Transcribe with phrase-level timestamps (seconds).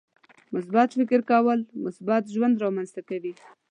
[0.53, 3.33] •مثبت فکر کول، مثبت ژوند رامنځته کوي.